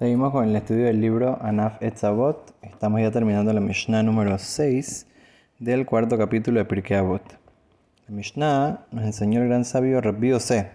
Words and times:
Seguimos 0.00 0.32
con 0.32 0.48
el 0.48 0.56
estudio 0.56 0.86
del 0.86 0.98
libro 0.98 1.36
Anaf 1.42 1.82
Etzavot. 1.82 2.54
Estamos 2.62 3.02
ya 3.02 3.10
terminando 3.10 3.52
la 3.52 3.60
Mishnah 3.60 4.02
número 4.02 4.38
6 4.38 5.06
del 5.58 5.84
cuarto 5.84 6.16
capítulo 6.16 6.58
de 6.58 6.64
Pirkei 6.64 6.96
Avot. 6.96 7.20
La 8.08 8.14
Mishnah 8.14 8.86
nos 8.92 9.04
enseñó 9.04 9.42
el 9.42 9.48
gran 9.48 9.66
sabio 9.66 10.00
Rabbi 10.00 10.32
Ose. 10.32 10.70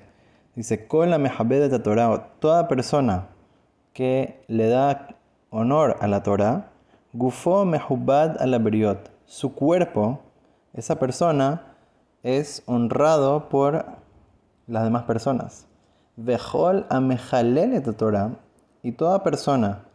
Dice, 0.53 0.88
la 1.08 1.17
de 1.17 1.79
Torah, 1.79 2.28
toda 2.38 2.67
persona 2.67 3.29
que 3.94 4.44
le 4.47 4.69
da 4.69 5.15
honor 5.49 5.97
a 6.01 6.07
la 6.07 6.21
Torah, 6.21 6.69
gufo 7.12 7.65
mehubad 7.65 8.39
a 8.39 8.46
la 8.46 8.60
beriot. 8.60 9.10
Su 9.26 9.55
cuerpo, 9.55 10.19
esa 10.73 10.99
persona, 10.99 11.73
es 12.21 12.62
honrado 12.67 13.49
por 13.49 13.87
las 14.67 14.83
demás 14.83 15.01
personas. 15.05 15.65
Vejol 16.16 16.85
amejalel 16.89 17.82
Torah 17.98 18.45
y 18.85 18.91
toda 18.91 19.23
persona 19.23 19.85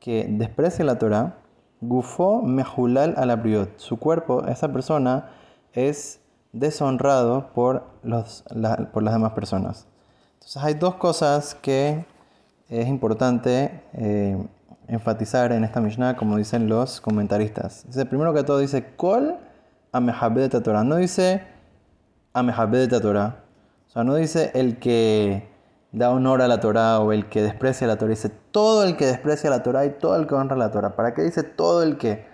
que 0.00 0.26
desprecie 0.28 0.84
la 0.84 0.98
Torah, 0.98 1.36
gufó 1.80 2.42
mejulal 2.42 3.14
al 3.16 3.30
abriot. 3.30 3.78
Su 3.78 4.00
cuerpo, 4.00 4.44
esa 4.46 4.72
persona, 4.72 5.30
es 5.72 6.20
deshonrado 6.52 7.52
por, 7.54 7.84
los, 8.02 8.42
por 8.92 9.04
las 9.04 9.14
demás 9.14 9.32
personas. 9.34 9.86
Entonces 10.34 10.60
hay 10.60 10.74
dos 10.74 10.96
cosas 10.96 11.54
que 11.54 12.04
es 12.68 12.88
importante 12.88 13.80
eh, 13.92 14.36
enfatizar 14.88 15.52
en 15.52 15.62
esta 15.62 15.80
Mishnah, 15.80 16.16
como 16.16 16.36
dicen 16.36 16.68
los 16.68 17.00
comentaristas. 17.00 17.84
Dice, 17.86 18.06
primero 18.06 18.34
que 18.34 18.42
todo 18.42 18.58
dice, 18.58 18.96
Kol 18.96 19.36
de 19.92 20.60
Torah. 20.60 20.82
No 20.82 20.96
dice 20.96 21.44
de 22.34 23.00
Torah. 23.00 23.36
O 23.86 23.90
sea, 23.92 24.02
no 24.02 24.16
dice 24.16 24.50
el 24.54 24.80
que 24.80 25.51
da 25.92 26.10
honor 26.10 26.40
a 26.40 26.48
la 26.48 26.58
Torah 26.58 27.00
o 27.00 27.12
el 27.12 27.28
que 27.28 27.42
desprecia 27.42 27.86
la 27.86 27.96
Torah. 27.96 28.10
Dice 28.10 28.30
todo 28.50 28.82
el 28.82 28.96
que 28.96 29.06
desprecia 29.06 29.50
la 29.50 29.62
Torah 29.62 29.84
y 29.84 29.90
todo 29.90 30.16
el 30.16 30.26
que 30.26 30.34
honra 30.34 30.56
la 30.56 30.70
Torah. 30.70 30.96
¿Para 30.96 31.14
qué 31.14 31.22
dice 31.22 31.42
todo 31.42 31.82
el 31.82 31.98
que? 31.98 32.26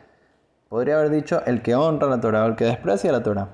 Podría 0.68 0.98
haber 0.98 1.10
dicho 1.10 1.42
el 1.46 1.62
que 1.62 1.74
honra 1.74 2.08
la 2.08 2.20
Torah 2.20 2.44
o 2.44 2.46
el 2.46 2.56
que 2.56 2.64
desprecia 2.64 3.10
la 3.10 3.22
Torah. 3.22 3.48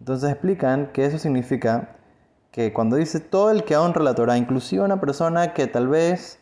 Entonces 0.00 0.30
explican 0.30 0.88
que 0.92 1.06
eso 1.06 1.18
significa 1.18 1.96
que 2.50 2.72
cuando 2.72 2.96
dice 2.96 3.20
todo 3.20 3.50
el 3.50 3.64
que 3.64 3.76
honra 3.76 4.02
la 4.02 4.14
Torah, 4.14 4.36
inclusive 4.36 4.82
una 4.82 5.00
persona 5.00 5.54
que 5.54 5.66
tal 5.66 5.88
vez 5.88 6.40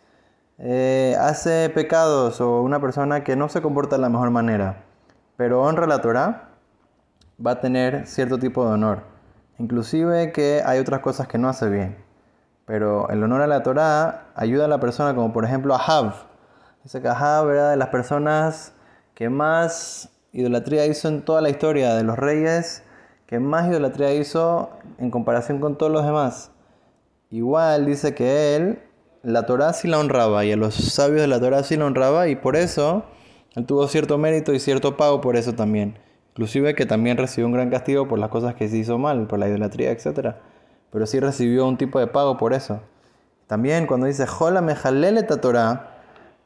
eh, 0.58 1.16
hace 1.20 1.70
pecados 1.70 2.40
o 2.40 2.62
una 2.62 2.80
persona 2.80 3.24
que 3.24 3.36
no 3.36 3.48
se 3.48 3.60
comporta 3.60 3.96
de 3.96 4.02
la 4.02 4.08
mejor 4.08 4.30
manera, 4.30 4.84
pero 5.36 5.62
honra 5.62 5.86
la 5.86 6.00
Torah, 6.00 6.48
va 7.44 7.52
a 7.52 7.60
tener 7.60 8.06
cierto 8.06 8.38
tipo 8.38 8.64
de 8.66 8.72
honor. 8.72 9.02
Inclusive 9.58 10.32
que 10.32 10.62
hay 10.64 10.78
otras 10.78 11.00
cosas 11.00 11.28
que 11.28 11.36
no 11.36 11.48
hace 11.48 11.68
bien. 11.68 12.07
Pero 12.68 13.08
el 13.08 13.22
honor 13.24 13.40
a 13.40 13.46
la 13.46 13.62
Torah 13.62 14.26
ayuda 14.34 14.66
a 14.66 14.68
la 14.68 14.78
persona, 14.78 15.14
como 15.14 15.32
por 15.32 15.46
ejemplo 15.46 15.74
a 15.74 15.78
Hav. 15.78 16.12
Dice 16.84 17.00
que 17.00 17.08
Hav 17.08 17.50
era 17.50 17.70
de 17.70 17.78
las 17.78 17.88
personas 17.88 18.74
que 19.14 19.30
más 19.30 20.10
idolatría 20.32 20.84
hizo 20.84 21.08
en 21.08 21.22
toda 21.22 21.40
la 21.40 21.48
historia 21.48 21.94
de 21.94 22.04
los 22.04 22.18
reyes, 22.18 22.84
que 23.26 23.40
más 23.40 23.68
idolatría 23.68 24.12
hizo 24.12 24.68
en 24.98 25.10
comparación 25.10 25.60
con 25.60 25.78
todos 25.78 25.90
los 25.90 26.04
demás. 26.04 26.50
Igual 27.30 27.86
dice 27.86 28.14
que 28.14 28.54
él, 28.54 28.82
la 29.22 29.46
Torah 29.46 29.72
sí 29.72 29.88
la 29.88 29.98
honraba 29.98 30.44
y 30.44 30.52
a 30.52 30.56
los 30.56 30.74
sabios 30.74 31.22
de 31.22 31.26
la 31.26 31.40
Torah 31.40 31.62
sí 31.62 31.78
la 31.78 31.86
honraba 31.86 32.28
y 32.28 32.36
por 32.36 32.54
eso 32.54 33.04
él 33.56 33.64
tuvo 33.64 33.88
cierto 33.88 34.18
mérito 34.18 34.52
y 34.52 34.60
cierto 34.60 34.98
pago 34.98 35.22
por 35.22 35.36
eso 35.36 35.54
también. 35.54 35.98
Inclusive 36.32 36.74
que 36.74 36.84
también 36.84 37.16
recibió 37.16 37.46
un 37.46 37.52
gran 37.52 37.70
castigo 37.70 38.06
por 38.08 38.18
las 38.18 38.28
cosas 38.28 38.54
que 38.56 38.68
se 38.68 38.76
hizo 38.76 38.98
mal, 38.98 39.26
por 39.26 39.38
la 39.38 39.48
idolatría, 39.48 39.90
etcétera 39.90 40.38
pero 40.90 41.06
sí 41.06 41.20
recibió 41.20 41.66
un 41.66 41.76
tipo 41.76 41.98
de 41.98 42.06
pago 42.06 42.36
por 42.36 42.52
eso. 42.52 42.80
También 43.46 43.86
cuando 43.86 44.06
dice, 44.06 44.26
Jola 44.26 44.60
mejaleleta 44.60 45.40
Torah, 45.40 45.90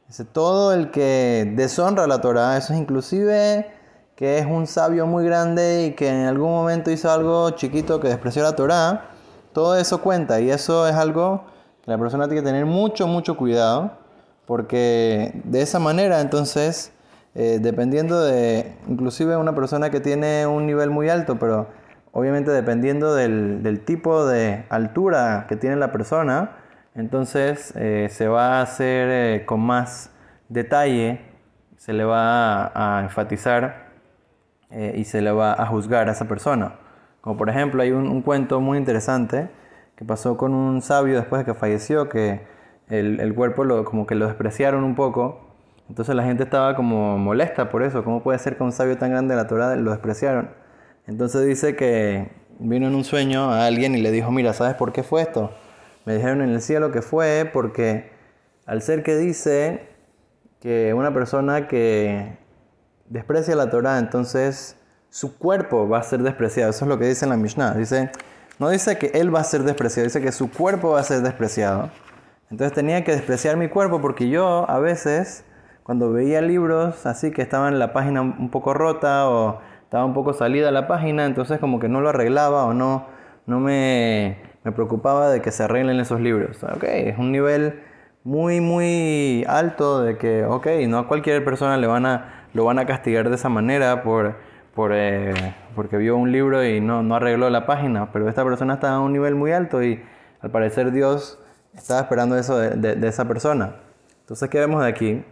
dice, 0.07 0.25
todo 0.25 0.73
el 0.73 0.91
que 0.91 1.51
deshonra 1.55 2.07
la 2.07 2.21
Torah, 2.21 2.57
eso 2.57 2.73
es 2.73 2.79
inclusive 2.79 3.71
que 4.15 4.37
es 4.37 4.45
un 4.45 4.67
sabio 4.67 5.07
muy 5.07 5.25
grande 5.25 5.87
y 5.87 5.91
que 5.95 6.07
en 6.07 6.27
algún 6.27 6.51
momento 6.51 6.91
hizo 6.91 7.11
algo 7.11 7.49
chiquito 7.51 7.99
que 7.99 8.07
despreció 8.07 8.43
la 8.43 8.55
Torah, 8.55 9.09
todo 9.53 9.75
eso 9.75 10.01
cuenta 10.01 10.39
y 10.39 10.49
eso 10.49 10.87
es 10.87 10.95
algo 10.95 11.43
que 11.83 11.91
la 11.91 11.97
persona 11.97 12.27
tiene 12.27 12.41
que 12.41 12.47
tener 12.47 12.65
mucho, 12.65 13.07
mucho 13.07 13.35
cuidado, 13.35 13.91
porque 14.45 15.41
de 15.43 15.61
esa 15.61 15.79
manera 15.79 16.21
entonces, 16.21 16.91
eh, 17.35 17.59
dependiendo 17.61 18.21
de, 18.21 18.77
inclusive 18.87 19.35
una 19.35 19.55
persona 19.55 19.89
que 19.89 19.99
tiene 19.99 20.45
un 20.47 20.65
nivel 20.65 20.89
muy 20.89 21.09
alto, 21.09 21.37
pero 21.39 21.67
obviamente 22.13 22.51
dependiendo 22.51 23.15
del, 23.15 23.81
tipo 23.85 24.25
de 24.25 24.65
altura 24.69 25.45
que 25.49 25.57
tiene 25.57 25.75
la 25.75 25.91
persona, 25.91 26.51
entonces 26.95 27.73
eh, 27.75 28.07
se 28.09 28.27
va 28.27 28.59
a 28.59 28.61
hacer 28.61 29.09
eh, 29.09 29.45
con 29.45 29.59
más 29.59 30.11
detalle, 30.47 31.21
se 31.75 31.91
le 31.91 32.05
va 32.05 32.71
a, 32.75 33.01
enfatizar 33.01 33.87
eh, 34.69 34.93
y 34.95 35.05
se 35.05 35.21
le 35.21 35.31
va 35.31 35.53
a 35.53 35.65
juzgar 35.65 36.07
a 36.07 36.11
esa 36.11 36.27
persona. 36.27 36.75
Como 37.21 37.35
por 37.35 37.49
ejemplo 37.49 37.81
hay 37.81 37.91
un, 37.91 38.21
cuento 38.21 38.61
muy 38.61 38.77
interesante 38.77 39.49
que 39.95 40.05
pasó 40.05 40.37
con 40.37 40.53
un 40.53 40.81
sabio 40.81 41.15
después 41.15 41.39
de 41.39 41.51
que 41.51 41.59
falleció, 41.59 42.09
que 42.09 42.45
el, 42.89 43.33
cuerpo 43.33 43.63
lo, 43.63 43.85
como 43.85 44.05
que 44.05 44.13
lo 44.13 44.27
despreciaron 44.27 44.83
un 44.83 44.93
poco. 44.93 45.55
Entonces 45.89 46.15
la 46.15 46.23
gente 46.23 46.43
estaba 46.43 46.75
como 46.75 47.17
molesta 47.17 47.69
por 47.69 47.81
eso. 47.81 48.03
¿Cómo 48.03 48.21
puede 48.21 48.37
ser 48.39 48.55
que 48.55 48.63
un 48.63 48.71
sabio 48.71 48.97
tan 48.97 49.09
grande 49.09 49.35
de 49.35 49.41
la 49.41 49.47
Torah 49.47 49.75
lo 49.75 49.91
despreciaron? 49.91 50.62
Entonces 51.07 51.45
dice 51.45 51.75
que 51.75 52.31
vino 52.59 52.87
en 52.87 52.95
un 52.95 53.03
sueño 53.03 53.51
a 53.51 53.65
alguien 53.65 53.95
y 53.95 54.01
le 54.01 54.11
dijo, 54.11 54.31
mira, 54.31 54.53
¿sabes 54.53 54.75
por 54.75 54.93
qué 54.93 55.03
fue 55.03 55.21
esto? 55.21 55.51
Me 56.05 56.15
dijeron 56.15 56.41
en 56.41 56.49
el 56.49 56.61
cielo 56.61 56.91
que 56.91 57.01
fue 57.01 57.49
porque 57.51 58.11
al 58.65 58.81
ser 58.81 59.03
que 59.03 59.17
dice 59.17 59.87
que 60.61 60.93
una 60.93 61.13
persona 61.13 61.67
que 61.67 62.37
desprecia 63.09 63.55
la 63.55 63.69
Torah, 63.69 63.99
entonces 63.99 64.77
su 65.09 65.37
cuerpo 65.37 65.87
va 65.87 65.99
a 65.99 66.03
ser 66.03 66.23
despreciado. 66.23 66.69
Eso 66.71 66.85
es 66.85 66.89
lo 66.89 66.97
que 66.97 67.07
dice 67.07 67.25
en 67.25 67.29
la 67.29 67.37
Mishnah. 67.37 67.73
Dice, 67.73 68.09
no 68.59 68.69
dice 68.69 68.97
que 68.97 69.11
él 69.13 69.33
va 69.33 69.41
a 69.41 69.43
ser 69.43 69.63
despreciado, 69.63 70.05
dice 70.05 70.21
que 70.21 70.31
su 70.31 70.49
cuerpo 70.49 70.91
va 70.91 71.01
a 71.01 71.03
ser 71.03 71.21
despreciado. 71.21 71.91
Entonces 72.49 72.73
tenía 72.73 73.03
que 73.03 73.11
despreciar 73.11 73.57
mi 73.57 73.67
cuerpo 73.67 73.99
porque 73.99 74.29
yo 74.29 74.69
a 74.69 74.79
veces, 74.79 75.43
cuando 75.83 76.11
veía 76.11 76.41
libros 76.41 77.05
así 77.05 77.31
que 77.31 77.41
estaban 77.41 77.79
la 77.79 77.91
página 77.93 78.21
un 78.21 78.49
poco 78.49 78.73
rota 78.73 79.29
o 79.29 79.59
estaba 79.93 80.05
un 80.05 80.15
poco 80.15 80.33
salida 80.33 80.71
la 80.71 80.87
página, 80.87 81.27
entonces 81.27 81.59
como 81.59 81.79
que 81.79 81.87
no 81.87 82.01
lo 82.01 82.09
arreglaba 82.09 82.65
o 82.65 82.73
no, 82.73 83.05
no 83.45 83.59
me, 83.59 84.39
me 84.63 84.71
preocupaba 84.71 85.29
de 85.29 85.39
que 85.39 85.51
se 85.51 85.65
arreglen 85.65 85.99
esos 85.99 86.19
libros. 86.19 86.63
Ok, 86.63 86.83
es 86.85 87.19
un 87.19 87.31
nivel 87.31 87.79
muy, 88.23 88.59
muy 88.59 89.45
alto 89.47 90.01
de 90.01 90.17
que, 90.17 90.45
ok, 90.45 90.65
no 90.87 90.97
a 90.97 91.07
cualquier 91.07 91.45
persona 91.45 91.77
le 91.77 91.85
van 91.85 92.07
a, 92.07 92.47
lo 92.53 92.65
van 92.65 92.79
a 92.79 92.87
castigar 92.87 93.29
de 93.29 93.35
esa 93.35 93.49
manera 93.49 94.01
por, 94.01 94.33
por, 94.73 94.93
eh, 94.95 95.53
porque 95.75 95.97
vio 95.97 96.17
un 96.17 96.31
libro 96.31 96.65
y 96.65 96.81
no, 96.81 97.03
no 97.03 97.13
arregló 97.13 97.51
la 97.51 97.67
página, 97.67 98.11
pero 98.11 98.27
esta 98.27 98.43
persona 98.43 98.73
está 98.73 98.95
a 98.95 98.99
un 98.99 99.13
nivel 99.13 99.35
muy 99.35 99.51
alto 99.51 99.83
y 99.83 100.03
al 100.41 100.49
parecer 100.49 100.91
Dios 100.91 101.37
estaba 101.75 101.99
esperando 101.99 102.35
eso 102.35 102.57
de, 102.57 102.71
de, 102.71 102.95
de 102.95 103.07
esa 103.07 103.27
persona. 103.27 103.75
Entonces, 104.21 104.49
¿qué 104.49 104.57
vemos 104.59 104.81
de 104.81 104.89
aquí? 104.89 105.23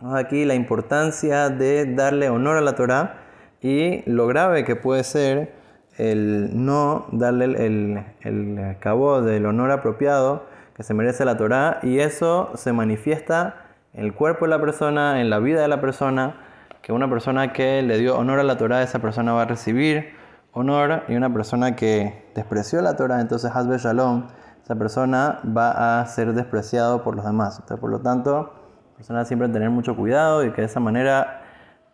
Vemos 0.00 0.16
aquí 0.16 0.44
la 0.44 0.56
importancia 0.56 1.50
de 1.50 1.94
darle 1.94 2.30
honor 2.30 2.56
a 2.56 2.62
la 2.62 2.74
Torah 2.74 3.25
y 3.62 4.08
lo 4.10 4.26
grave 4.26 4.64
que 4.64 4.76
puede 4.76 5.04
ser 5.04 5.52
el 5.98 6.64
no 6.64 7.06
darle 7.12 7.44
el, 7.44 8.04
el, 8.20 8.76
cabo 8.80 9.22
del 9.22 9.46
honor 9.46 9.70
apropiado 9.70 10.44
que 10.74 10.82
se 10.82 10.92
merece 10.92 11.24
la 11.24 11.36
Torah 11.36 11.78
y 11.82 12.00
eso 12.00 12.50
se 12.54 12.72
manifiesta 12.72 13.56
en 13.94 14.04
el 14.04 14.12
cuerpo 14.12 14.44
de 14.44 14.50
la 14.50 14.60
persona, 14.60 15.20
en 15.22 15.30
la 15.30 15.38
vida 15.38 15.62
de 15.62 15.68
la 15.68 15.80
persona, 15.80 16.36
que 16.82 16.92
una 16.92 17.08
persona 17.08 17.54
que 17.54 17.80
le 17.82 17.96
dio 17.96 18.18
honor 18.18 18.40
a 18.40 18.42
la 18.42 18.58
Torah, 18.58 18.82
esa 18.82 18.98
persona 18.98 19.32
va 19.32 19.42
a 19.42 19.46
recibir 19.46 20.10
honor 20.52 21.04
y 21.08 21.14
una 21.14 21.32
persona 21.32 21.74
que 21.76 22.30
despreció 22.34 22.82
la 22.82 22.94
Torah, 22.96 23.20
entonces 23.20 23.50
Hasbe 23.54 23.78
Shalom, 23.78 24.26
esa 24.62 24.74
persona 24.74 25.38
va 25.56 26.00
a 26.00 26.06
ser 26.06 26.34
despreciado 26.34 27.02
por 27.02 27.16
los 27.16 27.24
demás. 27.24 27.62
por 27.80 27.88
lo 27.88 28.00
tanto, 28.00 28.52
la 28.90 28.96
persona 28.96 29.24
siempre 29.24 29.48
tener 29.48 29.70
mucho 29.70 29.96
cuidado 29.96 30.44
y 30.44 30.50
que 30.52 30.60
de 30.60 30.66
esa 30.66 30.80
manera 30.80 31.45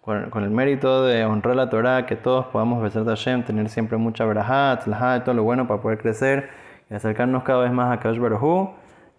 con, 0.02 0.42
el 0.42 0.50
mérito 0.50 1.04
de 1.04 1.24
honrar 1.24 1.54
la 1.54 1.70
Torah, 1.70 2.06
que 2.06 2.16
todos 2.16 2.46
podamos 2.46 2.82
besar 2.82 3.02
a 3.02 3.10
Hashem, 3.10 3.44
tener 3.44 3.68
siempre 3.68 3.96
mucha 3.96 4.24
verajá, 4.24 4.80
y 4.84 5.20
todo 5.20 5.34
lo 5.34 5.44
bueno 5.44 5.68
para 5.68 5.80
poder 5.80 5.98
crecer 5.98 6.50
y 6.90 6.94
acercarnos 6.94 7.44
cada 7.44 7.60
vez 7.62 7.72
más 7.72 7.96
a 7.96 8.00
Kadosh 8.00 8.18
Baruj 8.18 8.70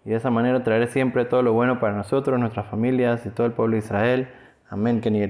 y 0.04 0.10
de 0.10 0.16
esa 0.16 0.30
manera 0.30 0.62
traer 0.62 0.86
siempre 0.88 1.24
todo 1.24 1.42
lo 1.42 1.54
bueno 1.54 1.80
para 1.80 1.94
nosotros, 1.94 2.38
nuestras 2.38 2.66
familias 2.66 3.24
y 3.24 3.30
todo 3.30 3.46
el 3.46 3.52
pueblo 3.52 3.72
de 3.72 3.78
Israel. 3.78 4.28
Amén, 4.68 5.00
Kenny 5.00 5.26